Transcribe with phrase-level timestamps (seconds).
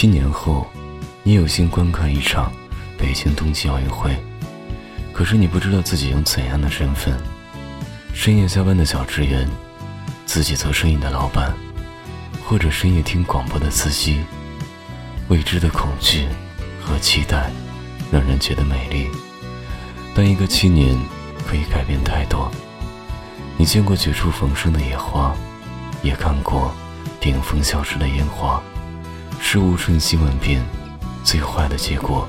[0.00, 0.66] 七年后，
[1.22, 2.50] 你有幸观看一场
[2.96, 4.16] 北京冬季奥运会，
[5.12, 7.14] 可是你不知道自己用怎样的身份：
[8.14, 9.46] 深夜下班的小职员，
[10.24, 11.54] 自己做生意的老板，
[12.46, 14.22] 或者深夜听广播的司机。
[15.28, 16.26] 未知的恐惧
[16.82, 17.50] 和期待，
[18.10, 19.06] 让人觉得美丽。
[20.14, 20.98] 但一个七年
[21.46, 22.50] 可以改变太多。
[23.58, 25.36] 你见过绝处逢生的野花，
[26.02, 26.74] 也看过
[27.20, 28.62] 顶峰消失的烟花。
[29.42, 30.62] 事物瞬息万变，
[31.24, 32.28] 最坏的结果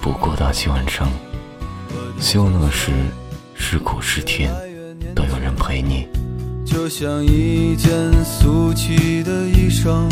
[0.00, 1.10] 不过大器晚成。
[2.20, 2.92] 希望那时
[3.54, 4.54] 是苦是甜，
[5.14, 6.06] 都有人陪你。
[6.64, 7.90] 就像一件
[8.24, 10.08] 俗气的衣裳，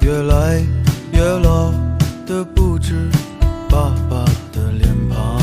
[0.00, 0.64] 越来
[1.12, 1.70] 越老
[2.26, 3.10] 的不止
[3.68, 5.38] 爸爸的脸庞。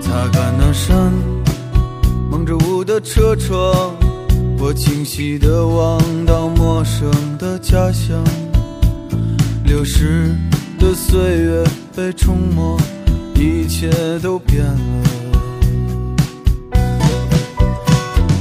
[0.00, 1.12] 擦干那扇
[2.28, 3.94] 蒙着雾的车窗。
[4.66, 8.24] 我清晰地望到陌生的家乡，
[9.62, 10.34] 流逝
[10.78, 11.62] 的岁月
[11.94, 12.78] 被冲没，
[13.34, 13.90] 一切
[14.20, 15.04] 都变了。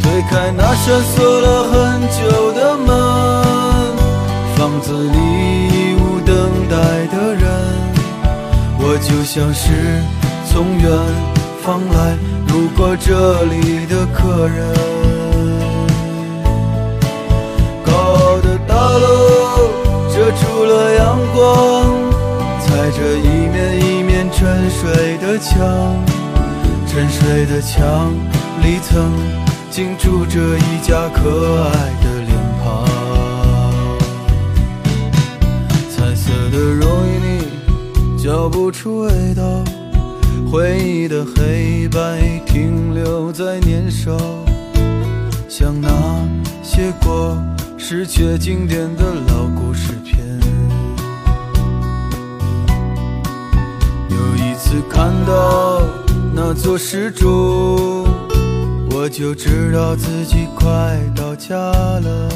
[0.01, 2.87] 推开那扇锁了很久的门，
[4.55, 5.17] 房子里
[5.67, 6.33] 已无等
[6.69, 6.77] 待
[7.07, 7.43] 的人，
[8.79, 10.01] 我就像是
[10.49, 10.89] 从远
[11.61, 12.15] 方来
[12.47, 15.22] 路过这里的客人。
[20.13, 21.43] 遮住了阳光，
[22.59, 25.57] 踩着一面一面沉睡的墙，
[26.87, 28.13] 沉睡的墙
[28.61, 29.11] 里曾
[29.69, 31.71] 经住着一家可爱
[32.03, 32.31] 的脸
[32.63, 32.85] 庞。
[35.89, 39.43] 彩色的容易腻，嚼不出味道，
[40.51, 44.11] 回忆的黑白停留在年少，
[45.49, 45.89] 像那
[46.61, 47.35] 些过。
[47.85, 50.17] 是却经典的老故事片。
[54.09, 55.81] 有一次看到
[56.33, 58.07] 那座石柱，
[58.89, 62.29] 我就知道自己快到家了。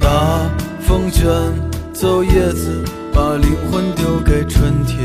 [0.00, 0.50] 大
[0.80, 1.24] 风卷
[1.92, 2.82] 走叶子，
[3.14, 4.98] 把灵魂丢给春天。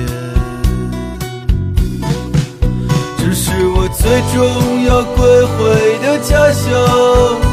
[3.20, 7.51] 这是我最终要归回的家乡。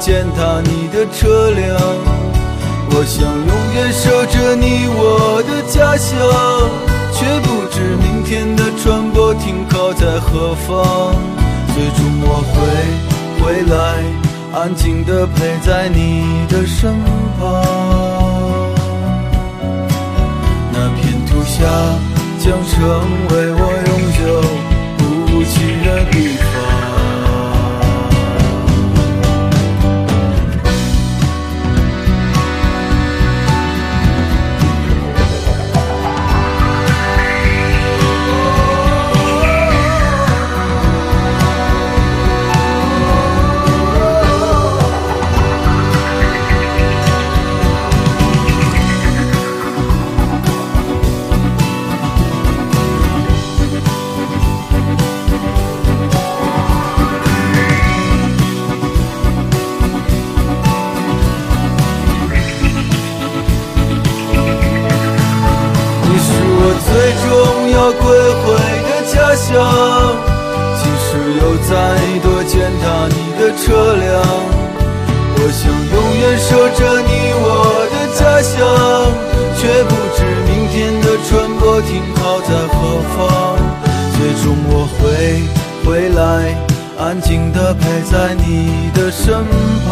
[0.00, 1.78] 践踏你的车辆，
[2.90, 6.16] 我想永远守着你我的家乡，
[7.12, 11.14] 却不知明天的船舶停靠在何方。
[11.74, 12.56] 最终我会
[13.44, 13.78] 回来，
[14.58, 16.96] 安静地陪在你的身
[17.38, 17.44] 旁。
[20.72, 21.60] 那片土下
[22.38, 22.78] 将成
[67.72, 68.44] 要归回
[68.88, 69.48] 的家乡
[70.76, 71.08] 即使
[71.38, 71.70] 有再
[72.22, 74.08] 多践踏你的车辆，
[75.36, 75.62] 我想
[75.94, 77.44] 永远守着你我
[77.92, 78.50] 的家乡，
[79.56, 82.74] 却不知明天的船舶停靠在何
[83.14, 83.18] 方。
[84.16, 85.00] 最终我会
[85.84, 86.20] 回来，
[86.98, 89.44] 安静地陪在你的身
[89.86, 89.88] 旁。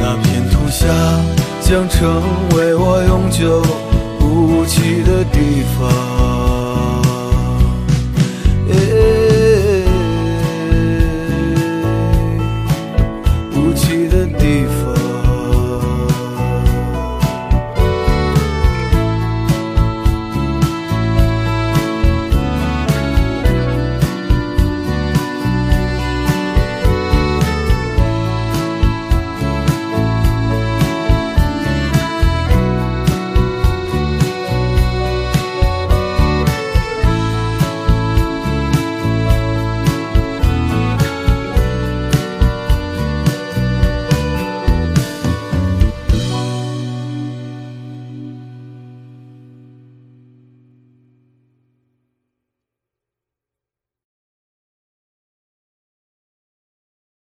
[0.00, 0.86] 那片土下
[1.60, 2.22] 将成
[2.54, 3.62] 为我永久
[4.56, 6.35] 哭泣的地方。